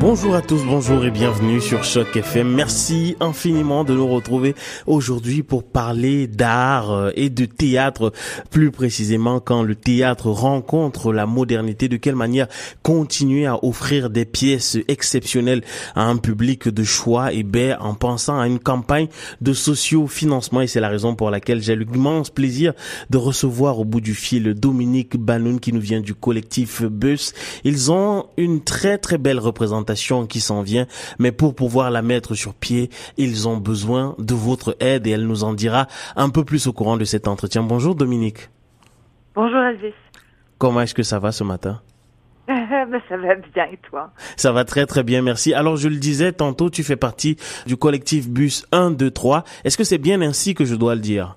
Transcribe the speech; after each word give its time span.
Bonjour 0.00 0.36
à 0.36 0.42
tous, 0.42 0.64
bonjour 0.64 1.04
et 1.04 1.10
bienvenue 1.10 1.60
sur 1.60 1.82
Choc 1.82 2.16
FM. 2.16 2.54
Merci 2.54 3.16
infiniment 3.18 3.82
de 3.82 3.94
nous 3.94 4.06
retrouver 4.06 4.54
aujourd'hui 4.86 5.42
pour 5.42 5.64
parler 5.64 6.28
d'art 6.28 6.92
euh, 6.92 7.10
et 7.16 7.30
de 7.30 7.46
théâtre, 7.46 8.12
plus 8.48 8.70
précisément 8.70 9.40
quand 9.40 9.64
le 9.64 9.74
théâtre 9.74 10.30
rencontre 10.30 11.12
la 11.12 11.26
modernité, 11.26 11.88
de 11.88 11.96
quelle 11.96 12.14
manière 12.14 12.46
continuer 12.84 13.46
à 13.46 13.62
offrir 13.64 14.08
des 14.08 14.24
pièces 14.24 14.78
exceptionnelles 14.86 15.64
à 15.96 16.04
un 16.04 16.16
public 16.16 16.68
de 16.68 16.84
choix 16.84 17.32
et 17.32 17.42
ben 17.42 17.76
en 17.80 17.94
pensant 17.94 18.38
à 18.38 18.46
une 18.46 18.60
campagne 18.60 19.08
de 19.40 19.52
socio-financement 19.52 20.60
et 20.60 20.68
c'est 20.68 20.80
la 20.80 20.90
raison 20.90 21.16
pour 21.16 21.30
laquelle 21.30 21.60
j'ai 21.60 21.74
l'immense 21.74 22.30
plaisir 22.30 22.72
de 23.10 23.18
recevoir 23.18 23.80
au 23.80 23.84
bout 23.84 24.00
du 24.00 24.14
fil 24.14 24.54
Dominique 24.54 25.16
Banoun 25.16 25.58
qui 25.58 25.72
nous 25.72 25.80
vient 25.80 26.00
du 26.00 26.14
collectif 26.14 26.84
Bus. 26.84 27.34
Ils 27.64 27.90
ont 27.90 28.26
une 28.36 28.62
très 28.62 28.96
très 28.96 29.18
belle 29.18 29.40
représentation 29.40 29.87
qui 30.28 30.40
s'en 30.40 30.62
vient, 30.62 30.86
mais 31.18 31.32
pour 31.32 31.54
pouvoir 31.54 31.90
la 31.90 32.02
mettre 32.02 32.34
sur 32.34 32.54
pied, 32.54 32.90
ils 33.16 33.48
ont 33.48 33.56
besoin 33.56 34.14
de 34.18 34.34
votre 34.34 34.76
aide 34.80 35.06
et 35.06 35.10
elle 35.10 35.26
nous 35.26 35.44
en 35.44 35.54
dira 35.54 35.86
un 36.16 36.30
peu 36.30 36.44
plus 36.44 36.66
au 36.66 36.72
courant 36.72 36.96
de 36.96 37.04
cet 37.04 37.28
entretien. 37.28 37.62
Bonjour 37.62 37.94
Dominique. 37.94 38.50
Bonjour 39.34 39.60
Elvis. 39.60 39.94
Comment 40.58 40.80
est-ce 40.82 40.94
que 40.94 41.02
ça 41.02 41.18
va 41.18 41.32
ce 41.32 41.44
matin? 41.44 41.80
Ben, 42.48 43.02
ça 43.08 43.16
va 43.18 43.34
bien 43.34 43.66
et 43.70 43.76
toi? 43.76 44.10
Ça 44.36 44.52
va 44.52 44.64
très 44.64 44.86
très 44.86 45.02
bien, 45.02 45.20
merci. 45.20 45.52
Alors 45.52 45.76
je 45.76 45.88
le 45.88 45.96
disais 45.96 46.32
tantôt, 46.32 46.70
tu 46.70 46.82
fais 46.82 46.96
partie 46.96 47.36
du 47.66 47.76
collectif 47.76 48.28
Bus 48.28 48.66
1, 48.72 48.92
2, 48.92 49.10
3. 49.10 49.44
Est-ce 49.64 49.76
que 49.76 49.84
c'est 49.84 49.98
bien 49.98 50.22
ainsi 50.22 50.54
que 50.54 50.64
je 50.64 50.74
dois 50.74 50.94
le 50.94 51.02
dire? 51.02 51.36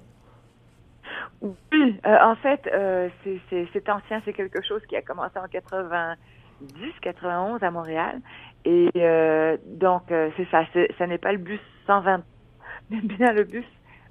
Oui, 1.42 2.00
euh, 2.06 2.18
en 2.22 2.36
fait, 2.36 2.62
euh, 2.72 3.10
c'est 3.24 3.90
ancien, 3.90 4.22
c'est 4.24 4.34
quelque 4.34 4.62
chose 4.66 4.82
qui 4.88 4.96
a 4.96 5.02
commencé 5.02 5.38
en 5.38 5.48
80 5.48 6.16
10 6.62 6.94
91 7.02 7.64
à 7.64 7.72
Montréal. 7.72 8.20
Et 8.66 8.90
euh, 8.96 9.58
donc, 9.66 10.12
euh, 10.12 10.30
c'est 10.38 10.48
ça. 10.52 10.64
Ça 10.98 11.08
n'est 11.08 11.18
pas 11.18 11.32
le 11.32 11.40
bus 11.40 11.60
120, 11.88 12.24
mais 12.90 13.02
bien 13.02 13.34
le 13.34 13.44
bus 13.44 13.66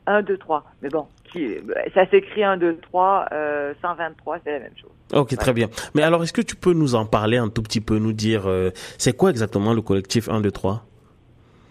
1, 0.07 0.23
2, 0.23 0.37
3. 0.39 0.65
Mais 0.83 0.89
bon, 0.89 1.07
qui, 1.25 1.57
ça 1.95 2.07
s'écrit 2.09 2.43
1, 2.43 2.57
2, 2.57 2.79
3, 2.79 3.27
euh, 3.33 3.75
123, 3.81 4.39
c'est 4.45 4.53
la 4.53 4.59
même 4.61 4.77
chose. 4.81 4.91
Ok, 5.13 5.37
très 5.37 5.53
bien. 5.53 5.69
Mais 5.95 6.03
alors, 6.03 6.23
est-ce 6.23 6.33
que 6.33 6.41
tu 6.41 6.57
peux 6.57 6.73
nous 6.73 6.95
en 6.95 7.07
parler 7.07 7.37
un 7.37 7.49
tout 7.49 7.63
petit 7.63 7.81
peu, 7.81 7.99
nous 7.99 8.13
dire, 8.13 8.47
euh, 8.47 8.71
c'est 8.99 9.17
quoi 9.17 9.31
exactement 9.31 9.73
le 9.73 9.83
collectif 9.83 10.29
1, 10.29 10.41
2, 10.41 10.51
3 10.51 10.85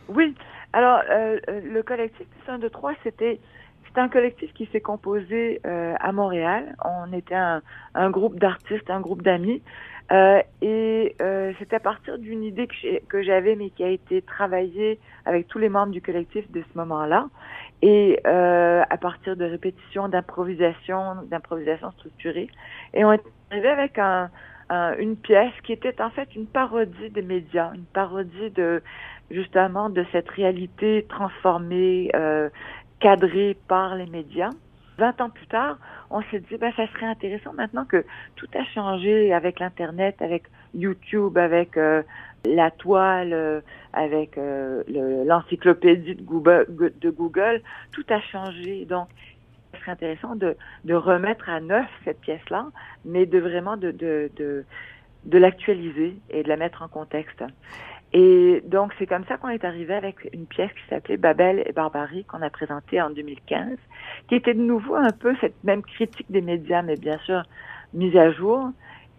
Oui. 0.09 0.35
Alors, 0.73 1.01
euh, 1.09 1.39
le 1.47 1.81
collectif 1.83 2.27
1, 2.47 2.59
2, 2.59 2.69
3, 2.69 2.93
c'était 3.03 3.39
c'est 3.91 3.99
un 3.99 4.09
collectif 4.09 4.53
qui 4.53 4.67
s'est 4.71 4.81
composé 4.81 5.61
euh, 5.65 5.95
à 5.99 6.11
Montréal. 6.11 6.75
On 6.85 7.11
était 7.11 7.33
un, 7.33 7.63
un 7.95 8.11
groupe 8.11 8.39
d'artistes, 8.39 8.89
un 8.89 9.01
groupe 9.01 9.23
d'amis 9.23 9.63
euh, 10.11 10.41
et 10.61 11.15
euh, 11.21 11.53
c'est 11.59 11.73
à 11.73 11.79
partir 11.79 12.17
d'une 12.17 12.43
idée 12.43 12.67
que 13.07 13.21
j'avais, 13.21 13.55
mais 13.55 13.69
qui 13.69 13.83
a 13.83 13.89
été 13.89 14.21
travaillée 14.21 14.99
avec 15.25 15.47
tous 15.47 15.59
les 15.59 15.69
membres 15.69 15.91
du 15.91 16.01
collectif 16.01 16.49
de 16.51 16.61
ce 16.61 16.77
moment-là, 16.77 17.27
et 17.81 18.19
euh, 18.25 18.83
à 18.89 18.97
partir 18.97 19.37
de 19.37 19.45
répétitions, 19.45 20.09
d'improvisation, 20.09 21.15
d'improvisation 21.29 21.91
structurée. 21.91 22.49
Et 22.93 23.05
on 23.05 23.13
est 23.13 23.21
arrivé 23.51 23.69
avec 23.69 23.99
un, 23.99 24.29
une 24.97 25.15
pièce 25.15 25.53
qui 25.63 25.73
était 25.73 26.01
en 26.01 26.09
fait 26.09 26.35
une 26.35 26.47
parodie 26.47 27.09
des 27.09 27.21
médias, 27.21 27.71
une 27.73 27.85
parodie 27.85 28.49
de 28.51 28.81
justement 29.31 29.89
de 29.89 30.05
cette 30.11 30.29
réalité 30.29 31.05
transformée, 31.07 32.09
euh, 32.15 32.49
cadrée 32.99 33.57
par 33.67 33.95
les 33.95 34.07
médias. 34.07 34.49
20 34.99 35.21
ans 35.21 35.29
plus 35.29 35.47
tard, 35.47 35.77
on 36.11 36.21
s'est 36.23 36.39
dit, 36.39 36.57
ben, 36.57 36.71
ça 36.75 36.87
serait 36.87 37.07
intéressant 37.07 37.53
maintenant 37.53 37.85
que 37.85 38.05
tout 38.35 38.47
a 38.53 38.63
changé 38.65 39.33
avec 39.33 39.59
l'Internet, 39.59 40.21
avec 40.21 40.43
YouTube, 40.75 41.37
avec 41.37 41.77
euh, 41.77 42.03
la 42.45 42.69
toile, 42.69 43.33
euh, 43.33 43.61
avec 43.93 44.37
euh, 44.37 44.83
l'encyclopédie 45.25 46.15
de 46.15 46.21
Google, 46.21 46.67
de 46.69 47.09
Google, 47.09 47.61
tout 47.91 48.05
a 48.09 48.19
changé. 48.21 48.85
Donc, 48.85 49.07
ce 49.73 49.79
serait 49.79 49.91
intéressant 49.91 50.35
de, 50.35 50.55
de 50.83 50.93
remettre 50.93 51.49
à 51.49 51.59
neuf 51.59 51.87
cette 52.03 52.19
pièce-là, 52.19 52.67
mais 53.05 53.25
de 53.25 53.39
vraiment 53.39 53.77
de, 53.77 53.91
de, 53.91 54.29
de, 54.35 54.65
de 55.25 55.37
l'actualiser 55.37 56.15
et 56.29 56.43
de 56.43 56.49
la 56.49 56.57
mettre 56.57 56.81
en 56.81 56.87
contexte. 56.87 57.43
Et 58.13 58.63
donc, 58.65 58.91
c'est 58.97 59.05
comme 59.05 59.25
ça 59.25 59.37
qu'on 59.37 59.49
est 59.49 59.63
arrivé 59.63 59.93
avec 59.93 60.15
une 60.33 60.47
pièce 60.47 60.71
qui 60.71 60.89
s'appelait 60.89 61.17
Babel 61.17 61.63
et 61.65 61.71
Barbarie 61.71 62.25
qu'on 62.25 62.41
a 62.41 62.49
présentée 62.49 62.99
en 63.01 63.11
2015, 63.11 63.77
qui 64.27 64.35
était 64.35 64.55
de 64.55 64.61
nouveau 64.61 64.95
un 64.95 65.11
peu 65.11 65.35
cette 65.41 65.63
même 65.63 65.83
critique 65.83 66.25
des 66.29 66.41
médias, 66.41 66.81
mais 66.81 66.95
bien 66.95 67.19
sûr 67.19 67.43
mise 67.93 68.15
à 68.17 68.31
jour. 68.31 68.71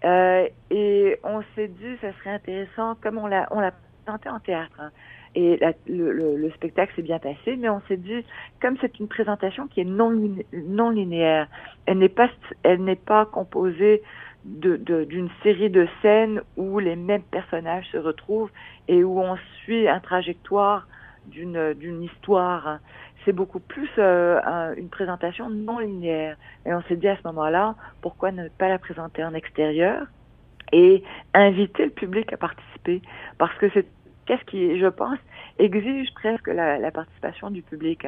Euh, 0.05 0.49
et 0.71 1.19
on 1.23 1.43
s'est 1.55 1.69
dit, 1.69 1.97
ça 2.01 2.13
serait 2.19 2.31
intéressant, 2.31 2.97
comme 3.01 3.19
on 3.19 3.27
l'a 3.27 3.47
on 3.51 3.61
l'a 3.61 3.73
présenté 4.05 4.29
en 4.29 4.41
théâtre, 4.41 4.81
hein, 4.81 4.91
et 5.35 5.61
le, 5.87 6.11
le, 6.13 6.37
le, 6.37 6.51
spectacle 6.53 6.93
s'est 6.97 7.03
bien 7.03 7.19
passé, 7.21 7.57
mais 7.57 7.69
on 7.69 7.81
s'est 7.87 7.97
dit, 7.97 8.25
comme 8.61 8.77
c'est 8.81 8.99
une 8.99 9.07
présentation 9.07 9.69
qui 9.69 9.81
est 9.81 9.85
non, 9.85 10.11
non 10.53 10.91
linéaire, 10.91 11.47
elle 11.87 11.99
n'est 11.99 12.09
pas, 12.09 12.29
elle 12.65 12.83
n'est 12.83 12.97
pas 12.97 13.27
composée 13.27 14.03
d'une 14.45 15.29
série 15.43 15.71
de 15.71 15.87
scènes 16.01 16.43
où 16.57 16.79
les 16.79 16.97
mêmes 16.97 17.23
personnages 17.23 17.87
se 17.93 17.99
retrouvent 17.99 18.51
et 18.89 19.05
où 19.05 19.21
on 19.21 19.37
suit 19.63 19.89
un 19.89 20.01
trajectoire 20.01 20.87
d'une 21.27 21.75
d'une 21.75 22.03
histoire. 22.03 22.79
C'est 23.25 23.33
beaucoup 23.33 23.61
plus 23.61 23.91
euh, 23.99 24.75
une 24.77 24.89
présentation 24.89 25.51
non 25.51 25.79
linéaire. 25.79 26.37
Et 26.65 26.73
on 26.73 26.83
s'est 26.83 26.97
dit 26.97 27.09
à 27.09 27.17
ce 27.17 27.23
moment-là, 27.25 27.75
pourquoi 28.01 28.33
ne 28.33 28.49
pas 28.49 28.69
la 28.69 28.79
présenter 28.79 29.23
en 29.23 29.35
extérieur 29.35 30.07
et 30.73 31.03
inviter 31.35 31.85
le 31.85 31.91
public 31.91 32.33
à 32.33 32.39
participer? 32.39 33.03
Parce 33.37 33.55
que 33.59 33.69
c'est 33.75 33.87
qu'est-ce 34.25 34.45
qui, 34.45 34.79
je 34.81 34.87
pense, 34.87 35.19
exige 35.59 36.15
presque 36.15 36.49
la, 36.49 36.79
la 36.79 36.91
participation 36.91 37.51
du 37.51 37.61
public. 37.61 38.07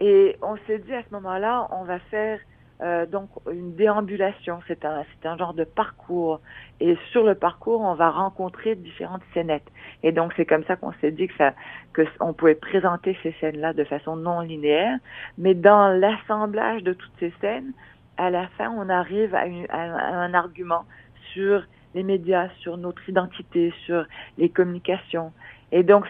Et 0.00 0.36
on 0.42 0.56
s'est 0.66 0.78
dit 0.78 0.94
à 0.94 1.02
ce 1.02 1.12
moment-là, 1.14 1.66
on 1.72 1.84
va 1.84 1.98
faire 1.98 2.38
euh, 2.84 3.06
donc 3.06 3.30
une 3.50 3.74
déambulation, 3.74 4.60
c'est 4.68 4.84
un, 4.84 5.04
c'est 5.04 5.26
un 5.26 5.38
genre 5.38 5.54
de 5.54 5.64
parcours. 5.64 6.40
Et 6.80 6.98
sur 7.12 7.24
le 7.24 7.34
parcours, 7.34 7.80
on 7.80 7.94
va 7.94 8.10
rencontrer 8.10 8.74
différentes 8.74 9.22
scénettes. 9.32 9.70
Et 10.02 10.12
donc 10.12 10.34
c'est 10.36 10.44
comme 10.44 10.64
ça 10.64 10.76
qu'on 10.76 10.92
s'est 11.00 11.10
dit 11.10 11.28
que 11.28 11.34
ça, 11.38 11.54
que 11.94 12.02
on 12.20 12.34
pouvait 12.34 12.54
présenter 12.54 13.16
ces 13.22 13.32
scènes-là 13.40 13.72
de 13.72 13.84
façon 13.84 14.16
non 14.16 14.40
linéaire. 14.40 14.98
Mais 15.38 15.54
dans 15.54 15.88
l'assemblage 15.88 16.82
de 16.82 16.92
toutes 16.92 17.12
ces 17.18 17.32
scènes, 17.40 17.72
à 18.18 18.28
la 18.28 18.48
fin, 18.58 18.70
on 18.70 18.90
arrive 18.90 19.34
à, 19.34 19.44
un 19.72 20.34
argument 20.34 20.84
sur 21.32 21.64
les 21.94 22.02
médias, 22.02 22.50
sur 22.60 22.76
notre 22.76 23.08
identité, 23.08 23.72
sur 23.86 24.04
les 24.36 24.50
communications. 24.50 25.32
Et 25.72 25.84
donc 25.84 26.04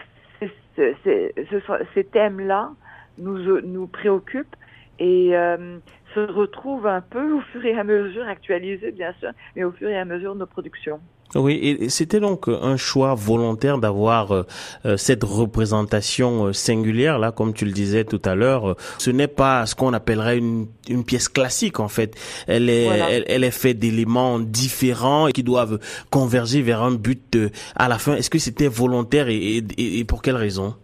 ces 0.75 2.03
thèmes-là 2.11 2.71
nous 3.17 3.61
nous 3.61 3.87
préoccupent 3.87 4.57
et 4.99 5.35
euh, 5.35 5.77
se 6.13 6.19
retrouve 6.19 6.87
un 6.87 7.01
peu 7.01 7.33
au 7.33 7.41
fur 7.51 7.65
et 7.65 7.77
à 7.77 7.83
mesure, 7.83 8.27
actualisé 8.27 8.91
bien 8.91 9.13
sûr, 9.19 9.29
mais 9.55 9.63
au 9.63 9.71
fur 9.71 9.89
et 9.89 9.97
à 9.97 10.05
mesure 10.05 10.33
de 10.33 10.39
nos 10.39 10.45
productions. 10.45 10.99
Oui, 11.33 11.55
et 11.55 11.89
c'était 11.89 12.19
donc 12.19 12.47
un 12.47 12.77
choix 12.77 13.15
volontaire 13.15 13.79
d'avoir 13.79 14.31
euh, 14.31 14.43
euh, 14.85 14.95
cette 14.95 15.23
représentation 15.23 16.53
singulière 16.53 17.17
là, 17.17 17.31
comme 17.31 17.53
tu 17.53 17.65
le 17.65 17.71
disais 17.71 18.05
tout 18.05 18.21
à 18.23 18.35
l'heure. 18.35 18.77
Ce 18.99 19.09
n'est 19.09 19.27
pas 19.27 19.65
ce 19.65 19.75
qu'on 19.75 19.91
appellerait 19.91 20.37
une, 20.37 20.67
une, 20.87 21.03
pièce 21.03 21.27
classique 21.27 21.79
en 21.79 21.87
fait. 21.87 22.15
Elle 22.47 22.69
est, 22.69 23.23
elle, 23.27 23.43
est 23.43 23.51
faite 23.51 23.79
d'éléments 23.79 24.39
différents 24.39 25.27
qui 25.29 25.43
doivent 25.43 25.79
converger 26.11 26.61
vers 26.61 26.83
un 26.83 26.91
but 26.91 27.37
à 27.75 27.89
la 27.89 27.97
fin. 27.97 28.15
Est-ce 28.15 28.29
que 28.29 28.39
c'était 28.39 28.67
volontaire 28.67 29.27
et, 29.27 29.35
et, 29.35 29.99
et 29.99 30.03
pour 30.05 30.21
quelle 30.21 30.37
raison? 30.37 30.75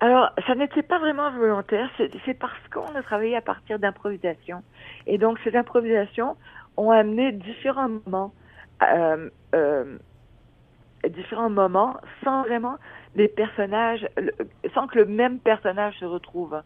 Alors, 0.00 0.30
ça 0.46 0.54
n'était 0.54 0.82
pas 0.82 0.98
vraiment 0.98 1.30
volontaire, 1.30 1.88
c'est 1.96 2.34
parce 2.34 2.68
qu'on 2.72 2.94
a 2.94 3.02
travaillé 3.02 3.36
à 3.36 3.40
partir 3.40 3.78
d'improvisation. 3.78 4.62
Et 5.06 5.18
donc, 5.18 5.38
ces 5.44 5.56
improvisations 5.56 6.36
ont 6.76 6.90
amené 6.90 7.32
différents 7.32 7.88
moments, 7.88 8.32
euh, 8.82 9.30
euh, 9.54 9.96
différents 11.08 11.50
moments 11.50 11.96
sans 12.22 12.42
vraiment 12.42 12.76
les 13.14 13.28
personnages, 13.28 14.06
sans 14.74 14.88
que 14.88 14.98
le 14.98 15.06
même 15.06 15.38
personnage 15.38 15.94
se 16.00 16.04
retrouve. 16.04 16.60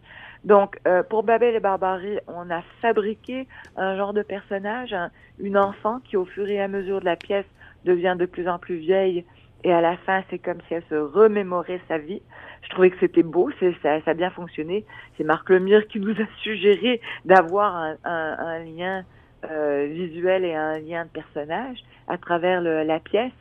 Donc, 0.44 0.78
euh, 0.86 1.02
pour 1.02 1.22
Babel 1.22 1.54
et 1.54 1.60
Barbarie, 1.60 2.18
on 2.26 2.50
a 2.50 2.62
fabriqué 2.80 3.46
un 3.76 3.96
genre 3.96 4.14
de 4.14 4.22
personnage, 4.22 4.96
une 5.38 5.58
enfant 5.58 6.00
qui, 6.00 6.16
au 6.16 6.24
fur 6.24 6.48
et 6.48 6.60
à 6.60 6.68
mesure 6.68 7.00
de 7.00 7.04
la 7.04 7.16
pièce, 7.16 7.46
devient 7.84 8.16
de 8.18 8.26
plus 8.26 8.48
en 8.48 8.58
plus 8.58 8.76
vieille 8.76 9.24
et 9.64 9.72
à 9.72 9.80
la 9.80 9.96
fin, 9.98 10.22
c'est 10.30 10.38
comme 10.38 10.60
si 10.68 10.74
elle 10.74 10.84
se 10.88 10.94
remémorait 10.94 11.80
sa 11.88 11.98
vie. 11.98 12.22
Je 12.62 12.68
trouvais 12.70 12.90
que 12.90 12.98
c'était 13.00 13.22
beau, 13.22 13.50
ça, 13.60 14.00
ça, 14.04 14.10
a 14.10 14.14
bien 14.14 14.30
fonctionné. 14.30 14.84
C'est 15.16 15.24
Marc 15.24 15.50
Lemire 15.50 15.86
qui 15.88 16.00
nous 16.00 16.12
a 16.12 16.26
suggéré 16.42 17.00
d'avoir 17.24 17.76
un, 17.76 17.96
un, 18.04 18.36
un 18.38 18.58
lien 18.60 19.04
euh, 19.50 19.86
visuel 19.90 20.44
et 20.44 20.54
un 20.54 20.78
lien 20.78 21.04
de 21.04 21.10
personnage 21.10 21.78
à 22.06 22.18
travers 22.18 22.60
le, 22.60 22.84
la 22.84 23.00
pièce. 23.00 23.32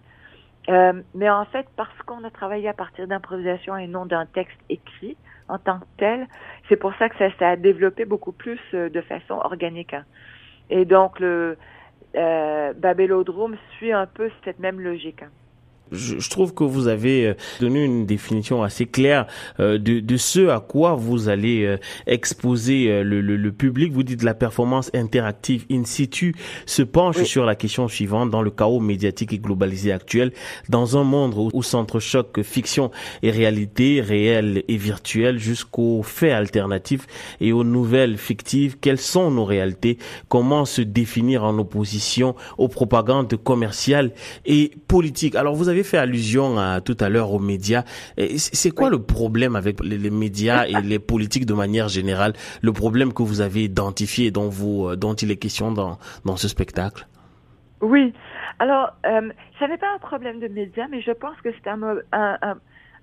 Euh, 0.69 0.93
mais 1.13 1.29
en 1.29 1.45
fait, 1.45 1.65
parce 1.75 1.97
qu'on 2.05 2.23
a 2.23 2.29
travaillé 2.29 2.67
à 2.67 2.73
partir 2.73 3.07
d'improvisation 3.07 3.77
et 3.77 3.87
non 3.87 4.05
d'un 4.05 4.25
texte 4.25 4.57
écrit, 4.69 5.17
en 5.47 5.59
tant 5.59 5.79
que 5.79 5.85
tel. 5.97 6.27
C'est 6.67 6.75
pour 6.75 6.93
ça 6.95 7.09
que 7.09 7.17
ça 7.17 7.29
s'est 7.37 7.57
développé 7.57 8.05
beaucoup 8.05 8.33
plus 8.33 8.59
de 8.73 9.01
façon 9.01 9.35
organique. 9.35 9.93
Hein. 9.93 10.03
Et 10.69 10.83
donc 10.83 11.19
le 11.19 11.57
euh, 12.15 12.73
Babelodrome 12.73 13.55
suit 13.77 13.93
un 13.93 14.07
peu 14.07 14.29
cette 14.43 14.59
même 14.59 14.81
logique. 14.81 15.23
Hein 15.23 15.29
je, 15.92 16.19
je, 16.19 16.30
trouve 16.30 16.54
que 16.54 16.63
vous 16.63 16.88
avez 16.88 17.28
euh, 17.28 17.34
donné 17.60 17.84
une 17.84 18.06
définition 18.06 18.63
assez 18.63 18.86
claire 18.86 19.28
euh, 19.60 19.78
de, 19.78 20.00
de, 20.00 20.18
ce 20.18 20.50
à 20.50 20.60
quoi 20.60 20.95
vous 20.95 21.30
allez 21.30 21.63
euh, 21.63 21.78
exposer 22.06 23.04
le, 23.04 23.22
le, 23.22 23.36
le, 23.36 23.51
public. 23.51 23.92
Vous 23.92 24.04
dites 24.04 24.24
la 24.24 24.34
performance 24.34 24.92
interactive 24.94 25.66
in 25.72 25.84
situ 25.86 26.36
se 26.66 26.81
penche 26.81 27.24
sur 27.24 27.45
la 27.45 27.56
question 27.56 27.88
suivante 27.88 28.30
dans 28.30 28.42
le 28.42 28.51
chaos 28.51 28.80
médiatique 28.80 29.34
et 29.34 29.39
globalisé 29.39 29.92
actuel, 29.92 30.31
dans 30.69 30.98
un 30.98 31.04
monde 31.04 31.34
où, 31.36 31.50
où 31.54 31.63
s'entrechoquent 31.63 32.44
fiction 32.44 32.92
et 33.24 33.31
réalité, 33.31 34.01
réelle 34.01 34.63
et 34.68 34.78
virtuelle, 34.78 35.39
jusqu'aux 35.39 36.04
faits 36.04 36.34
alternatifs 36.34 37.07
et 37.42 37.51
aux 37.51 37.63
nouvelles 37.63 38.18
fictives. 38.18 38.78
Quelles 38.80 39.00
sont 39.00 39.31
nos 39.31 39.45
réalités? 39.45 39.98
Comment 40.30 40.66
se 40.66 40.81
définir 40.81 41.44
en 41.44 41.57
opposition 41.57 42.36
aux 42.57 42.68
propagandes 42.68 43.36
commerciales 43.36 44.12
et 44.45 44.72
politiques? 44.88 45.36
Alors 45.36 45.56
vous 45.56 45.69
avez 45.69 45.76
fait 45.83 45.97
allusion 45.97 46.57
à, 46.57 46.81
tout 46.81 46.97
à 47.00 47.09
l'heure 47.09 47.33
aux 47.33 47.39
médias. 47.39 47.83
C'est 48.38 48.71
quoi 48.71 48.89
le 48.89 49.01
problème 49.01 49.56
avec 49.56 49.83
les, 49.83 50.09
médias 50.09 50.65
et 50.65 50.81
les 50.81 51.00
politiques 51.13 51.45
de 51.45 51.53
manière 51.53 51.88
générale? 51.88 52.33
Le 52.62 52.74
problème 52.74 53.13
que 53.13 53.24
vous 53.24 53.41
avez 53.41 53.63
identifié 53.63 54.27
et 54.27 54.31
dont, 54.31 54.50
vous, 54.50 54.88
euh, 54.88 54.95
dont 54.95 55.13
il 55.13 55.31
est 55.31 55.38
question 55.38 55.71
dans, 55.71 55.97
dans 56.25 56.38
ce 56.38 56.47
spectacle? 56.47 57.07
Oui. 57.81 58.13
Alors, 58.59 58.94
euh, 59.06 59.29
ça 59.59 59.68
n'est 59.68 59.77
pas 59.77 59.94
un 59.94 60.00
problème 60.00 60.39
de 60.39 60.47
médias, 60.47 60.88
mais 60.89 61.01
je 61.01 61.12
pense 61.12 61.35
que 61.44 61.50
c'est 61.51 61.69
un, 61.69 61.79
un 62.12 62.57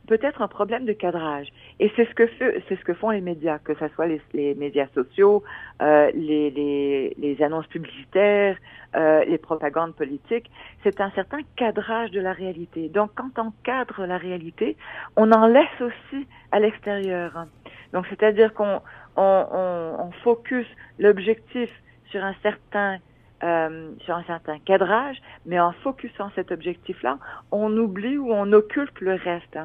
peut-être 0.06 0.42
un 0.42 0.48
problème 0.48 0.84
de 0.84 0.92
cadrage. 0.92 1.48
Et 1.80 1.90
c'est 1.96 2.08
ce 2.08 2.14
que 2.14 2.28
c'est 2.38 2.76
ce 2.76 2.84
que 2.84 2.94
font 2.94 3.10
les 3.10 3.20
médias, 3.20 3.58
que 3.58 3.74
ce 3.74 3.88
soit 3.88 4.06
les, 4.06 4.20
les 4.32 4.54
médias 4.54 4.86
sociaux, 4.94 5.42
euh, 5.82 6.10
les, 6.14 6.50
les, 6.50 7.14
les, 7.18 7.42
annonces 7.42 7.66
publicitaires, 7.66 8.56
euh, 8.94 9.24
les 9.24 9.38
propagandes 9.38 9.94
politiques. 9.94 10.50
C'est 10.82 11.00
un 11.00 11.10
certain 11.10 11.38
cadrage 11.56 12.10
de 12.10 12.20
la 12.20 12.32
réalité. 12.32 12.88
Donc, 12.88 13.10
quand 13.14 13.38
on 13.38 13.52
cadre 13.62 14.06
la 14.06 14.18
réalité, 14.18 14.76
on 15.16 15.32
en 15.32 15.46
laisse 15.46 15.80
aussi 15.80 16.26
à 16.52 16.60
l'extérieur. 16.60 17.46
Donc, 17.92 18.06
c'est-à-dire 18.08 18.52
qu'on 18.54 18.80
on, 19.16 19.46
on, 19.52 20.06
on 20.06 20.10
focus 20.22 20.66
l'objectif 20.98 21.70
sur 22.10 22.22
un 22.22 22.34
certain 22.42 22.98
euh, 23.44 23.90
sur 24.04 24.14
un 24.14 24.22
certain 24.22 24.58
cadrage, 24.58 25.18
mais 25.44 25.60
en 25.60 25.72
focusant 25.72 26.30
cet 26.34 26.50
objectif-là, 26.50 27.18
on 27.50 27.76
oublie 27.76 28.16
ou 28.16 28.32
on 28.32 28.50
occulte 28.52 28.98
le 29.00 29.14
reste. 29.14 29.58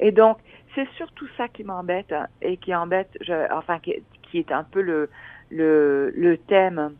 Et 0.00 0.12
donc, 0.12 0.38
c'est 0.74 0.88
surtout 0.96 1.26
ça 1.36 1.48
qui 1.48 1.64
m'embête 1.64 2.12
hein, 2.12 2.26
et 2.42 2.56
qui 2.56 2.74
embête, 2.74 3.10
je, 3.20 3.52
enfin, 3.52 3.78
qui, 3.78 4.02
est 4.34 4.52
un 4.52 4.64
peu 4.64 4.82
le, 4.82 5.08
le, 5.50 6.12
le 6.14 6.36
thème 6.36 6.92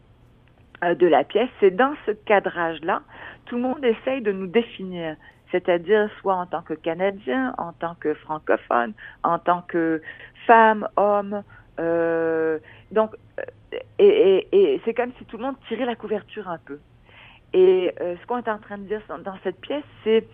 euh, 0.83 0.95
de 0.95 1.07
la 1.07 1.25
pièce. 1.25 1.51
C'est 1.61 1.71
dans 1.71 1.95
ce 2.07 2.13
cadrage-là, 2.13 3.03
tout 3.45 3.57
le 3.57 3.63
monde 3.63 3.85
essaye 3.85 4.23
de 4.23 4.33
nous 4.33 4.47
définir 4.47 5.17
c'est-à-dire 5.53 6.11
soit 6.21 6.35
en 6.35 6.47
tant 6.47 6.63
que 6.63 6.75
Canadien, 6.75 7.55
en 7.59 7.73
tant 7.73 7.95
que 7.95 8.15
francophone, 8.15 8.93
en 9.23 9.39
tant 9.39 9.63
que 9.63 10.03
femme, 10.47 10.89
homme. 10.97 11.43
Euh, 11.79 12.59
donc, 12.91 13.15
euh, 13.39 13.79
et, 13.99 14.49
et, 14.53 14.75
et 14.75 14.81
c'est 14.85 14.95
comme 14.95 15.13
si 15.19 15.25
tout 15.27 15.37
le 15.37 15.45
monde 15.45 15.57
tirait 15.69 15.85
la 15.85 15.95
couverture 15.95 16.49
un 16.49 16.59
peu. 16.59 16.79
Et 17.53 17.93
euh, 18.01 18.17
ce 18.21 18.27
qu'on 18.27 18.39
est 18.39 18.49
en 18.49 18.59
train 18.59 18.79
de 18.79 18.85
dire 18.85 19.01
dans 19.25 19.37
cette 19.45 19.61
pièce, 19.61 19.85
c'est 20.05 20.27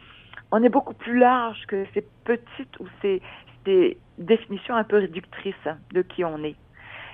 on 0.50 0.62
est 0.62 0.69
beaucoup 0.69 0.94
plus 0.94 1.19
large 1.19 1.64
que 1.67 1.84
ces 1.94 2.05
petites 2.25 2.79
ou 2.81 2.87
ces, 3.00 3.23
des 3.64 3.99
définitions 4.19 4.75
un 4.75 4.84
peu 4.84 4.99
réductrices 4.99 5.55
de 5.93 6.02
qui 6.02 6.25
on 6.25 6.43
est. 6.44 6.56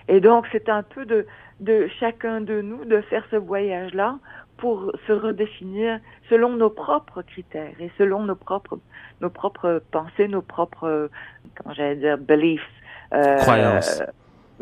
Et 0.08 0.20
donc, 0.20 0.46
c'est 0.52 0.68
un 0.68 0.82
peu 0.82 1.04
de, 1.04 1.26
de 1.60 1.88
chacun 2.00 2.40
de 2.40 2.60
nous 2.62 2.84
de 2.84 3.00
faire 3.02 3.24
ce 3.30 3.36
voyage-là 3.36 4.18
pour 4.56 4.90
se 5.06 5.12
redéfinir 5.12 6.00
selon 6.28 6.56
nos 6.56 6.70
propres 6.70 7.22
critères 7.22 7.74
et 7.78 7.90
selon 7.96 8.24
nos 8.24 8.34
propres, 8.34 8.78
nos 9.20 9.30
propres 9.30 9.82
pensées, 9.90 10.28
nos 10.28 10.42
propres, 10.42 11.10
comment 11.54 11.74
j'allais 11.74 11.96
dire, 11.96 12.18
beliefs. 12.18 12.62
Euh, 13.14 13.36
croyances. 13.36 14.02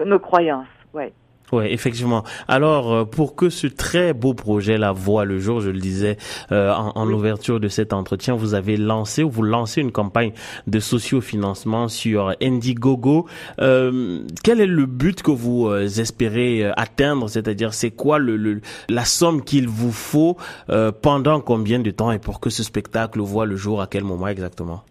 nos 0.05 0.19
croyances, 0.19 0.67
ouais. 0.93 1.13
Oui, 1.53 1.65
effectivement. 1.69 2.25
Alors, 2.49 2.93
euh, 2.93 3.05
pour 3.05 3.37
que 3.37 3.51
ce 3.51 3.69
très 3.69 4.13
beau 4.13 4.35
projet-là 4.35 4.91
voit 4.91 5.25
le 5.25 5.39
jour, 5.39 5.61
je 5.61 5.71
le 5.71 5.79
disais 5.79 6.17
euh, 6.51 6.73
en, 6.73 6.91
en 6.97 7.09
ouverture 7.09 7.61
de 7.61 7.69
cet 7.69 7.93
entretien, 7.93 8.35
vous 8.35 8.55
avez 8.55 8.77
lancé 8.77 9.23
ou 9.23 9.31
vous 9.31 9.45
lancez 9.45 9.81
une 9.81 9.93
campagne 9.93 10.33
de 10.67 10.81
sociofinancement 10.81 11.87
sur 11.87 12.35
Indiegogo. 12.43 13.27
Euh, 13.61 14.23
quel 14.43 14.61
est 14.61 14.67
le 14.67 14.87
but 14.87 15.23
que 15.23 15.31
vous 15.31 15.69
euh, 15.69 15.87
espérez 15.87 16.65
atteindre? 16.77 17.29
C'est-à-dire, 17.29 17.73
c'est 17.75 17.93
quoi 17.93 18.19
le, 18.19 18.37
le, 18.37 18.61
la 18.89 19.05
somme 19.05 19.43
qu'il 19.45 19.69
vous 19.69 19.93
faut 19.93 20.37
pendant 21.03 21.41
combien 21.41 21.79
de 21.79 21.91
temps 21.93 22.11
et 22.11 22.19
pour 22.19 22.41
que 22.41 22.51
ce 22.51 22.63
spectacle 22.65 23.21
voit 23.21 23.47
le 23.47 23.57
jour 23.57 23.81
À 23.81 23.87
quel 23.87 24.03
moment 24.03 24.27
exactement? 24.29 24.83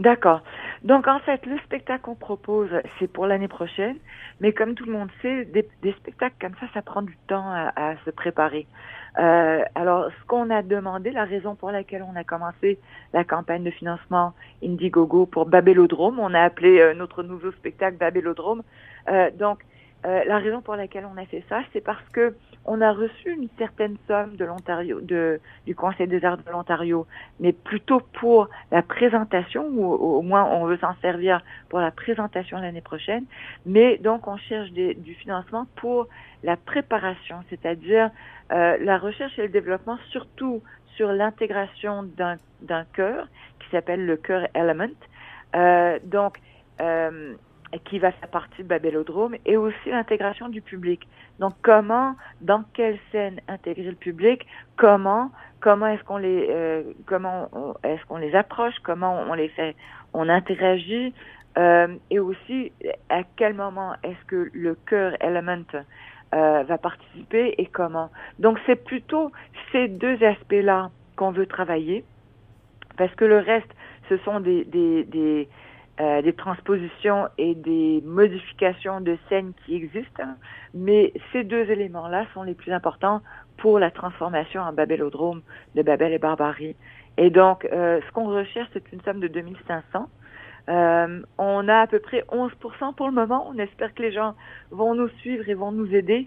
D'accord. 0.00 0.40
Donc 0.84 1.08
en 1.08 1.18
fait, 1.18 1.44
le 1.46 1.58
spectacle 1.60 2.02
qu'on 2.02 2.14
propose, 2.14 2.68
c'est 2.98 3.10
pour 3.10 3.26
l'année 3.26 3.48
prochaine, 3.48 3.96
mais 4.40 4.52
comme 4.52 4.74
tout 4.74 4.84
le 4.84 4.92
monde 4.92 5.08
sait, 5.22 5.46
des, 5.46 5.92
spectacles 5.92 6.34
comme 6.38 6.54
ça, 6.60 6.66
ça 6.74 6.82
prend 6.82 7.00
du 7.00 7.16
temps 7.26 7.50
à, 7.50 7.94
se 8.04 8.10
préparer. 8.10 8.66
Euh, 9.18 9.62
alors, 9.74 10.10
ce 10.10 10.26
qu'on 10.26 10.50
a 10.50 10.62
demandé, 10.62 11.10
la 11.10 11.24
raison 11.24 11.54
pour 11.54 11.70
laquelle 11.70 12.02
on 12.02 12.14
a 12.16 12.24
commencé 12.24 12.78
la 13.14 13.24
campagne 13.24 13.64
de 13.64 13.70
financement 13.70 14.34
Indiegogo 14.62 15.24
pour 15.24 15.46
Babelodrome, 15.46 16.18
on 16.18 16.34
a 16.34 16.42
appelé 16.42 16.80
euh, 16.80 16.92
notre 16.92 17.22
nouveau 17.22 17.50
spectacle 17.52 17.96
Babelodrome. 17.96 18.62
Euh, 19.08 19.30
donc, 19.30 19.60
la 20.04 20.36
raison 20.36 20.60
pour 20.60 20.76
laquelle 20.76 21.06
on 21.10 21.16
a 21.16 21.24
fait 21.24 21.42
ça, 21.48 21.62
c'est 21.72 21.80
parce 21.80 22.06
que 22.12 22.34
on 22.66 22.80
a 22.80 22.92
reçu 22.92 23.30
une 23.30 23.48
certaine 23.58 23.96
somme 24.08 24.36
de 24.36 24.44
l'Ontario, 24.44 25.00
de, 25.00 25.40
du 25.66 25.74
Conseil 25.74 26.06
des 26.06 26.24
arts 26.24 26.38
de 26.38 26.50
l'Ontario, 26.50 27.06
mais 27.40 27.52
plutôt 27.52 28.00
pour 28.00 28.48
la 28.70 28.82
présentation, 28.82 29.66
ou 29.66 29.84
au 29.84 30.22
moins 30.22 30.44
on 30.44 30.64
veut 30.64 30.78
s'en 30.78 30.94
servir 31.02 31.42
pour 31.68 31.80
la 31.80 31.90
présentation 31.90 32.58
l'année 32.58 32.80
prochaine. 32.80 33.24
Mais 33.66 33.98
donc 33.98 34.26
on 34.26 34.36
cherche 34.36 34.70
des, 34.72 34.94
du 34.94 35.14
financement 35.14 35.66
pour 35.76 36.08
la 36.42 36.56
préparation, 36.56 37.36
c'est-à-dire 37.50 38.10
euh, 38.52 38.76
la 38.80 38.98
recherche 38.98 39.38
et 39.38 39.42
le 39.42 39.48
développement, 39.48 39.98
surtout 40.10 40.62
sur 40.96 41.12
l'intégration 41.12 42.04
d'un, 42.16 42.36
d'un 42.62 42.84
cœur 42.84 43.26
qui 43.60 43.68
s'appelle 43.70 44.06
le 44.06 44.16
cœur 44.16 44.46
Element. 44.54 44.88
Euh, 45.54 45.98
donc 46.04 46.38
euh, 46.80 47.34
qui 47.78 47.98
va 47.98 48.12
faire 48.12 48.28
partie 48.28 48.62
de 48.62 48.68
Babelodrome, 48.68 49.36
et 49.44 49.56
aussi 49.56 49.90
l'intégration 49.90 50.48
du 50.48 50.62
public. 50.62 51.06
Donc, 51.38 51.54
comment, 51.62 52.14
dans 52.40 52.64
quelle 52.74 52.98
scène 53.10 53.40
intégrer 53.48 53.90
le 53.90 53.96
public, 53.96 54.46
comment, 54.76 55.30
comment 55.60 55.86
est-ce 55.88 56.04
qu'on 56.04 56.18
les, 56.18 56.46
euh, 56.50 56.82
comment 57.06 57.48
est-ce 57.82 58.04
qu'on 58.06 58.18
les 58.18 58.34
approche, 58.34 58.74
comment 58.82 59.24
on 59.28 59.34
les 59.34 59.48
fait, 59.48 59.74
on 60.12 60.28
interagit, 60.28 61.12
euh, 61.58 61.88
et 62.10 62.18
aussi 62.18 62.72
à 63.08 63.22
quel 63.36 63.54
moment 63.54 63.94
est-ce 64.02 64.24
que 64.26 64.50
le 64.52 64.74
cœur 64.74 65.16
element 65.20 65.64
euh, 66.34 66.62
va 66.64 66.78
participer 66.78 67.54
et 67.58 67.66
comment? 67.66 68.10
Donc, 68.38 68.58
c'est 68.66 68.84
plutôt 68.84 69.32
ces 69.72 69.88
deux 69.88 70.22
aspects-là 70.22 70.90
qu'on 71.16 71.32
veut 71.32 71.46
travailler, 71.46 72.04
parce 72.96 73.14
que 73.16 73.24
le 73.24 73.38
reste, 73.38 73.70
ce 74.08 74.16
sont 74.18 74.38
des, 74.38 74.64
des, 74.64 75.04
des 75.04 75.48
euh, 76.00 76.22
des 76.22 76.32
transpositions 76.32 77.28
et 77.38 77.54
des 77.54 78.02
modifications 78.04 79.00
de 79.00 79.16
scènes 79.28 79.52
qui 79.64 79.76
existent, 79.76 80.24
mais 80.74 81.12
ces 81.32 81.44
deux 81.44 81.70
éléments-là 81.70 82.26
sont 82.34 82.42
les 82.42 82.54
plus 82.54 82.72
importants 82.72 83.20
pour 83.58 83.78
la 83.78 83.90
transformation 83.90 84.60
en 84.60 84.72
Babelodrome 84.72 85.42
de 85.74 85.82
Babel 85.82 86.12
et 86.12 86.18
Barbarie. 86.18 86.76
Et 87.16 87.30
donc, 87.30 87.64
euh, 87.66 88.00
ce 88.06 88.12
qu'on 88.12 88.28
recherche, 88.28 88.68
c'est 88.72 88.92
une 88.92 89.00
somme 89.02 89.20
de 89.20 89.28
2500. 89.28 90.08
Euh, 90.68 91.20
on 91.38 91.68
a 91.68 91.80
à 91.80 91.86
peu 91.86 91.98
près 91.98 92.24
11% 92.30 92.94
pour 92.94 93.06
le 93.06 93.12
moment. 93.12 93.46
On 93.48 93.58
espère 93.58 93.94
que 93.94 94.02
les 94.02 94.12
gens 94.12 94.34
vont 94.70 94.94
nous 94.94 95.08
suivre 95.20 95.48
et 95.48 95.54
vont 95.54 95.72
nous 95.72 95.94
aider 95.94 96.26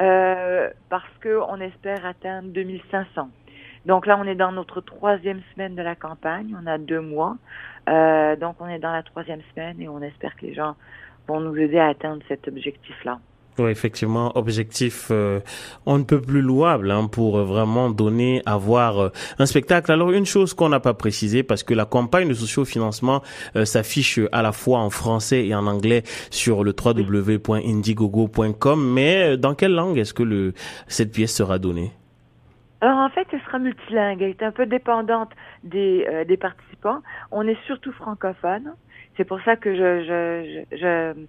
euh, 0.00 0.68
parce 0.90 1.08
qu'on 1.22 1.60
espère 1.60 2.04
atteindre 2.06 2.48
2500. 2.50 3.30
Donc 3.88 4.06
là, 4.06 4.16
on 4.20 4.24
est 4.24 4.34
dans 4.34 4.52
notre 4.52 4.82
troisième 4.82 5.40
semaine 5.54 5.74
de 5.74 5.82
la 5.82 5.94
campagne. 5.96 6.54
On 6.62 6.66
a 6.66 6.76
deux 6.76 7.00
mois. 7.00 7.38
Euh, 7.88 8.36
donc, 8.36 8.56
on 8.60 8.68
est 8.68 8.78
dans 8.78 8.92
la 8.92 9.02
troisième 9.02 9.40
semaine 9.54 9.80
et 9.80 9.88
on 9.88 10.02
espère 10.02 10.36
que 10.36 10.44
les 10.44 10.52
gens 10.54 10.76
vont 11.26 11.40
nous 11.40 11.56
aider 11.56 11.78
à 11.78 11.88
atteindre 11.88 12.22
cet 12.28 12.46
objectif-là. 12.48 13.18
Oui, 13.58 13.70
effectivement, 13.70 14.36
objectif 14.36 15.08
euh, 15.10 15.40
on 15.84 15.98
ne 15.98 16.04
peut 16.04 16.20
plus 16.20 16.42
louable 16.42 16.92
hein, 16.92 17.08
pour 17.08 17.38
vraiment 17.38 17.90
donner, 17.90 18.40
avoir 18.46 19.00
euh, 19.00 19.08
un 19.40 19.46
spectacle. 19.46 19.90
Alors 19.90 20.12
une 20.12 20.26
chose 20.26 20.54
qu'on 20.54 20.68
n'a 20.68 20.78
pas 20.78 20.94
précisé 20.94 21.42
parce 21.42 21.64
que 21.64 21.74
la 21.74 21.84
campagne 21.84 22.28
de 22.28 22.34
sociofinancement 22.34 23.20
euh, 23.56 23.64
s'affiche 23.64 24.20
à 24.30 24.42
la 24.42 24.52
fois 24.52 24.78
en 24.78 24.90
français 24.90 25.44
et 25.44 25.56
en 25.56 25.66
anglais 25.66 26.04
sur 26.30 26.62
le 26.62 26.72
www.indiegogo.com, 26.72 28.92
mais 28.92 29.36
dans 29.36 29.56
quelle 29.56 29.72
langue 29.72 29.98
est-ce 29.98 30.14
que 30.14 30.22
le 30.22 30.54
cette 30.86 31.10
pièce 31.10 31.34
sera 31.34 31.58
donnée? 31.58 31.90
Alors 32.80 32.98
en 32.98 33.08
fait, 33.08 33.26
elle 33.32 33.40
sera 33.40 33.58
multilingue. 33.58 34.22
Elle 34.22 34.30
est 34.30 34.42
un 34.42 34.52
peu 34.52 34.66
dépendante 34.66 35.30
des, 35.64 36.06
euh, 36.08 36.24
des 36.24 36.36
participants. 36.36 37.02
On 37.30 37.46
est 37.46 37.60
surtout 37.66 37.92
francophone. 37.92 38.74
c'est 39.16 39.24
pour 39.24 39.40
ça 39.42 39.56
que 39.56 39.74
je, 39.74 40.04
je, 40.04 40.76
je, 40.76 41.26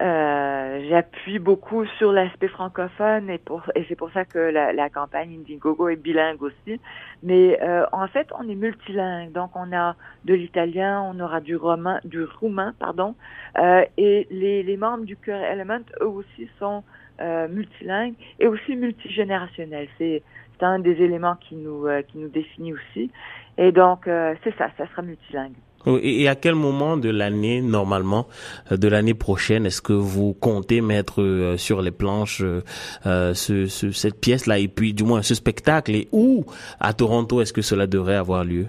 euh, 0.00 0.88
j'appuie 0.88 1.38
beaucoup 1.38 1.84
sur 1.98 2.12
l'aspect 2.12 2.48
francophone 2.48 3.28
et 3.28 3.38
pour 3.38 3.62
et 3.76 3.84
c'est 3.88 3.94
pour 3.94 4.10
ça 4.10 4.24
que 4.24 4.38
la, 4.38 4.72
la, 4.72 4.88
campagne 4.88 5.34
Indiegogo 5.34 5.88
est 5.90 5.96
bilingue 5.96 6.42
aussi. 6.42 6.80
Mais 7.22 7.58
euh, 7.62 7.84
en 7.92 8.08
fait, 8.08 8.28
on 8.38 8.48
est 8.48 8.54
multilingue, 8.54 9.32
donc 9.32 9.50
on 9.54 9.72
a 9.72 9.94
de 10.24 10.34
l'italien, 10.34 11.02
on 11.02 11.20
aura 11.20 11.40
du 11.40 11.56
romain, 11.56 12.00
du 12.04 12.24
roumain, 12.24 12.74
pardon, 12.80 13.14
euh, 13.58 13.84
et 13.98 14.26
les, 14.30 14.62
les 14.62 14.76
membres 14.76 15.04
du 15.04 15.16
Cœur 15.16 15.40
Element 15.40 15.84
eux 16.00 16.08
aussi 16.08 16.48
sont 16.58 16.82
euh, 17.20 17.48
multilingues 17.48 18.14
et 18.40 18.46
aussi 18.46 18.76
multigénérationnels. 18.76 19.88
C'est 19.98 20.22
un 20.60 20.78
des 20.78 21.02
éléments 21.02 21.36
qui 21.36 21.56
nous 21.56 21.86
euh, 21.86 22.02
qui 22.02 22.18
nous 22.18 22.28
définit 22.28 22.72
aussi. 22.72 23.10
Et 23.58 23.72
donc 23.72 24.04
c'est 24.04 24.56
ça, 24.56 24.70
ça 24.78 24.86
sera 24.88 25.02
multilingue. 25.02 25.52
Et 25.86 26.28
à 26.28 26.36
quel 26.36 26.54
moment 26.54 26.96
de 26.96 27.10
l'année, 27.10 27.60
normalement, 27.60 28.26
euh, 28.70 28.76
de 28.76 28.88
l'année 28.88 29.14
prochaine, 29.14 29.66
est-ce 29.66 29.82
que 29.82 29.92
vous 29.92 30.32
comptez 30.32 30.80
mettre 30.80 31.20
euh, 31.22 31.56
sur 31.56 31.82
les 31.82 31.90
planches 31.90 32.42
euh, 32.42 33.34
ce, 33.34 33.66
ce, 33.66 33.90
cette 33.90 34.20
pièce-là 34.20 34.58
et 34.58 34.68
puis 34.68 34.94
du 34.94 35.02
moins 35.02 35.22
ce 35.22 35.34
spectacle? 35.34 35.94
Et 35.94 36.08
où 36.12 36.44
à 36.78 36.92
Toronto 36.92 37.40
est-ce 37.40 37.52
que 37.52 37.62
cela 37.62 37.86
devrait 37.86 38.14
avoir 38.14 38.44
lieu? 38.44 38.66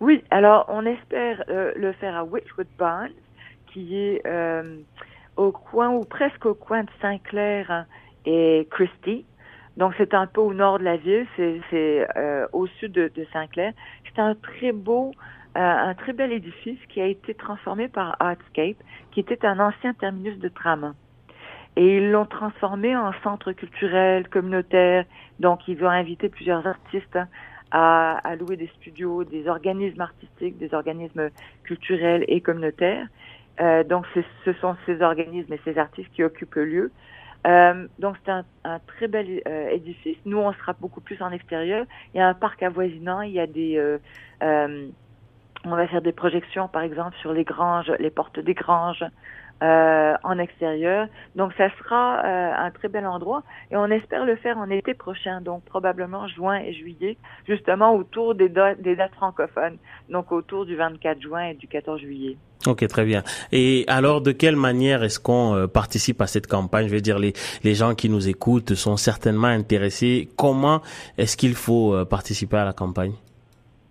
Oui, 0.00 0.22
alors 0.30 0.64
on 0.68 0.86
espère 0.86 1.44
le 1.48 1.92
faire 1.92 2.16
à 2.16 2.24
Witchwood 2.24 2.66
Barnes, 2.78 3.12
qui 3.70 3.94
est 3.94 4.22
au 5.40 5.52
coin 5.52 5.90
ou 5.90 6.04
presque 6.04 6.46
au 6.46 6.54
coin 6.54 6.82
de 6.82 6.90
Saint-Clair 7.00 7.86
et 8.26 8.68
Christie. 8.70 9.24
Donc 9.76 9.94
c'est 9.96 10.14
un 10.14 10.26
peu 10.26 10.40
au 10.40 10.52
nord 10.52 10.78
de 10.78 10.84
la 10.84 10.96
ville, 10.96 11.26
c'est 11.36 12.06
au 12.52 12.66
sud 12.66 12.92
de, 12.92 13.26
Saint-Clair. 13.32 13.72
C'est 14.04 14.20
un 14.20 14.34
très 14.34 14.72
beau 14.72 15.12
euh, 15.56 15.60
un 15.60 15.94
très 15.94 16.12
bel 16.12 16.30
édifice 16.32 16.78
qui 16.90 17.00
a 17.00 17.06
été 17.06 17.34
transformé 17.34 17.88
par 17.88 18.16
Artscape, 18.20 18.76
qui 19.10 19.18
était 19.18 19.44
un 19.44 19.58
ancien 19.58 19.94
terminus 19.94 20.38
de 20.38 20.48
tram. 20.48 20.94
Et 21.74 21.96
ils 21.96 22.12
l'ont 22.12 22.26
transformé 22.26 22.96
en 22.96 23.12
centre 23.24 23.50
culturel, 23.52 24.28
communautaire. 24.28 25.04
Donc, 25.40 25.66
ils 25.66 25.82
ont 25.82 25.88
invité 25.88 26.28
plusieurs 26.28 26.64
artistes 26.68 27.18
à, 27.72 28.20
louer 28.38 28.56
des 28.56 28.70
studios, 28.80 29.24
des 29.24 29.48
organismes 29.48 30.00
artistiques, 30.00 30.56
des 30.58 30.72
organismes 30.72 31.30
culturels 31.64 32.24
et 32.28 32.40
communautaires. 32.40 33.08
Euh, 33.60 33.84
donc, 33.84 34.06
ce 34.44 34.52
sont 34.54 34.76
ces 34.86 35.02
organismes 35.02 35.52
et 35.52 35.60
ces 35.64 35.78
artistes 35.78 36.10
qui 36.12 36.24
occupent 36.24 36.54
le 36.54 36.64
lieu. 36.64 36.92
Euh, 37.46 37.86
donc, 37.98 38.16
c'est 38.24 38.30
un, 38.30 38.44
un, 38.64 38.78
très 38.80 39.08
bel 39.08 39.42
euh, 39.46 39.68
édifice. 39.68 40.18
Nous, 40.24 40.38
on 40.38 40.52
sera 40.52 40.74
beaucoup 40.74 41.00
plus 41.00 41.20
en 41.22 41.30
extérieur. 41.30 41.86
Il 42.14 42.18
y 42.18 42.20
a 42.20 42.28
un 42.28 42.34
parc 42.34 42.62
avoisinant, 42.62 43.22
il 43.22 43.32
y 43.32 43.40
a 43.40 43.46
des... 43.46 43.76
Euh, 43.76 43.98
euh 44.42 44.88
on 45.66 45.76
va 45.76 45.86
faire 45.88 46.00
des 46.00 46.12
projections, 46.12 46.68
par 46.68 46.80
exemple, 46.80 47.14
sur 47.18 47.34
les 47.34 47.44
granges, 47.44 47.92
les 47.98 48.08
portes 48.08 48.40
des 48.40 48.54
granges 48.54 49.04
euh, 49.62 50.14
en 50.22 50.38
extérieur. 50.38 51.06
Donc, 51.36 51.52
ça 51.56 51.68
sera 51.78 52.24
euh, 52.24 52.52
un 52.66 52.70
très 52.70 52.88
bel 52.88 53.06
endroit 53.06 53.42
et 53.70 53.76
on 53.76 53.86
espère 53.86 54.24
le 54.24 54.36
faire 54.36 54.58
en 54.58 54.70
été 54.70 54.94
prochain, 54.94 55.40
donc 55.40 55.64
probablement 55.64 56.28
juin 56.28 56.56
et 56.56 56.72
juillet, 56.72 57.16
justement 57.46 57.94
autour 57.94 58.34
des, 58.34 58.48
dates 58.48 59.14
francophones, 59.14 59.76
donc 60.08 60.32
autour 60.32 60.66
du 60.66 60.76
24 60.76 61.20
juin 61.20 61.48
et 61.48 61.54
du 61.54 61.66
14 61.68 62.00
juillet. 62.00 62.36
Ok, 62.66 62.86
très 62.88 63.04
bien. 63.04 63.22
Et 63.52 63.84
alors, 63.86 64.20
de 64.20 64.32
quelle 64.32 64.56
manière 64.56 65.02
est-ce 65.02 65.18
qu'on 65.18 65.54
euh, 65.54 65.66
participe 65.66 66.20
à 66.20 66.26
cette 66.26 66.46
campagne? 66.46 66.88
Je 66.88 66.94
veux 66.94 67.00
dire, 67.00 67.18
les, 67.18 67.32
les 67.64 67.74
gens 67.74 67.94
qui 67.94 68.10
nous 68.10 68.28
écoutent 68.28 68.74
sont 68.74 68.96
certainement 68.96 69.48
intéressés. 69.48 70.28
Comment 70.36 70.82
est-ce 71.16 71.36
qu'il 71.36 71.54
faut 71.54 71.94
euh, 71.94 72.04
participer 72.04 72.58
à 72.58 72.64
la 72.64 72.72
campagne? 72.72 73.12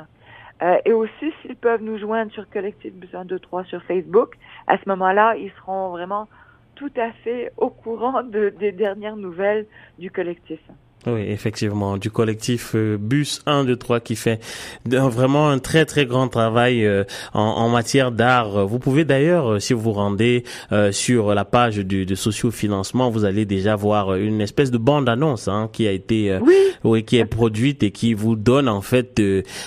Euh, 0.62 0.78
et 0.86 0.94
aussi, 0.94 1.34
s'ils 1.42 1.56
peuvent 1.56 1.82
nous 1.82 1.98
joindre 1.98 2.32
sur 2.32 2.50
Collectif 2.50 2.94
Besoin 2.94 3.26
3 3.26 3.66
sur 3.66 3.84
Facebook, 3.84 4.36
à 4.68 4.78
ce 4.78 4.88
moment-là, 4.88 5.36
ils 5.36 5.52
seront 5.60 5.90
vraiment 5.90 6.28
tout 6.76 6.92
à 6.98 7.12
fait 7.24 7.52
au 7.58 7.70
courant 7.70 8.24
de, 8.24 8.50
des 8.50 8.72
dernières 8.72 9.18
nouvelles 9.18 9.66
du 10.00 10.12
collectif. 10.12 10.60
Oui, 11.08 11.22
effectivement, 11.28 11.98
du 11.98 12.10
collectif 12.10 12.72
euh, 12.74 12.98
Bus 12.98 13.42
1, 13.46 13.66
2, 13.66 13.76
3 13.76 14.00
qui 14.00 14.16
fait 14.16 14.40
vraiment 14.86 15.50
un 15.50 15.60
très 15.60 15.86
très 15.86 16.08
grand 16.08 16.28
travail 16.30 16.84
euh, 16.84 17.04
en, 17.34 17.42
en, 17.42 17.70
matière 17.70 18.12
d'art. 18.12 18.66
Vous 18.66 18.80
pouvez 18.80 19.06
d'ailleurs, 19.06 19.54
euh, 19.54 19.60
si 19.60 19.74
vous 19.74 19.82
vous 19.82 19.94
rendez 19.94 20.44
sur 20.92 21.36
la 21.36 21.46
page 21.46 21.78
du, 21.78 22.06
de 22.06 22.16
sociofinancement, 22.16 23.12
vous 23.12 23.24
allez 23.24 23.46
déjà 23.46 23.76
voir 23.76 24.16
une 24.16 24.42
espèce 24.42 24.72
de 24.72 24.78
bande-annonce 24.78 25.48
hein, 25.48 25.70
qui 25.72 25.88
a 25.88 25.92
été, 25.92 26.38
oui. 26.84 27.04
qui 27.04 27.18
est 27.18 27.26
produite 27.26 27.84
et 27.84 27.92
qui 27.92 28.14
vous 28.14 28.36
donne 28.36 28.68
en 28.68 28.82
fait 28.82 29.22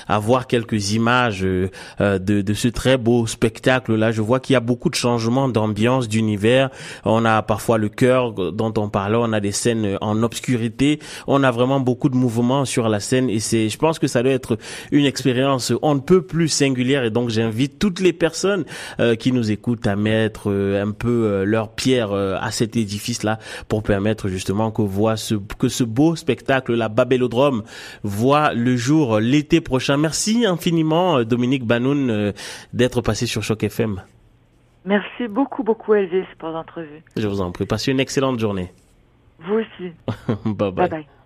à 0.09 0.19
voir 0.19 0.47
quelques 0.47 0.93
images 0.93 1.43
de, 1.43 1.71
de 2.19 2.55
ce 2.55 2.69
très 2.69 2.97
beau 2.97 3.27
spectacle. 3.27 3.95
Là, 3.95 4.13
je 4.13 4.23
vois 4.23 4.41
qu'il 4.41 4.55
y 4.55 4.57
a 4.57 4.61
beaucoup 4.61 4.91
de 4.91 4.95
changements 4.95 5.49
d'ambiance, 5.49 6.09
d'univers. 6.09 6.71
On 7.05 7.25
a 7.25 7.43
parfois 7.43 7.79
le 7.79 7.89
cœur 7.89 8.33
dont 8.33 8.73
on 8.77 8.89
parlait, 8.89 9.19
on 9.19 9.33
a 9.33 9.41
des 9.41 9.53
scènes 9.53 9.99
en 10.01 10.23
obscurité 10.23 10.99
on 11.29 11.43
a 11.43 11.51
vraiment 11.51 11.79
beaucoup 11.79 12.09
de 12.09 12.17
mouvements 12.17 12.65
sur 12.65 12.89
la 12.89 13.01
scène 13.01 13.31
et 13.31 13.39
c'est, 13.39 13.69
je 13.69 13.79
pense 13.79 13.99
que 13.99 14.07
ça 14.07 14.23
doit 14.23 14.33
être 14.33 14.59
une 14.91 15.05
expérience 15.05 15.73
on 15.83 15.95
ne 15.95 16.01
peut 16.01 16.23
plus 16.23 16.49
singulière 16.49 17.05
et 17.05 17.11
donc 17.11 17.29
j'invite 17.29 17.79
toutes 17.79 18.01
les 18.01 18.13
personnes 18.13 18.65
euh, 18.99 19.15
qui 19.15 19.31
nous 19.33 19.51
écoutent 19.51 19.87
à 19.87 19.95
mettre 19.95 20.51
euh, 20.51 20.83
un 20.83 20.91
peu 20.91 21.27
euh, 21.27 21.45
leur 21.45 21.71
pierre 21.71 22.13
à 22.13 22.51
cet 22.51 22.77
édifice 22.77 23.23
là 23.23 23.39
pour 23.69 23.83
permettre 23.83 24.29
justement 24.29 24.71
que 24.71 24.83
voit 24.83 25.17
ce 25.17 25.35
que 25.35 25.69
ce 25.69 25.85
beau 25.85 26.17
spectacle 26.17 26.75
la 26.75 26.89
Babelodrome 26.89 27.63
voit 28.03 28.55
le 28.55 28.77
jour 28.77 29.21
l'été 29.21 29.61
prochain. 29.61 29.97
Merci 29.99 30.47
infiniment 30.47 31.23
Dominique 31.25 31.65
Banoun 31.67 32.33
d'être 32.73 33.03
passé 33.03 33.27
sur 33.27 33.43
Choc 33.43 33.63
FM. 33.63 34.01
Merci 34.85 35.29
beaucoup 35.29 35.63
beaucoup 35.63 35.95
Elvis 35.95 36.25
pour 36.39 36.49
l'entrevue. 36.49 37.03
Je 37.17 37.27
vous 37.27 37.41
en 37.43 37.53
prie. 37.53 37.67
Passez 37.67 37.93
une 37.93 38.01
excellente 38.01 38.39
journée. 38.39 38.73
Vous 39.41 39.55
aussi. 39.55 39.93
bye 40.45 40.73
bye. 40.73 40.73
bye, 40.73 40.89
bye. 40.89 41.18